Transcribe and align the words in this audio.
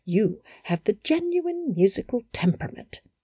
You 0.03 0.41
have 0.63 0.83
the 0.83 0.93
genuine 1.03 1.75
musical 1.75 2.23
temperament. 2.33 3.01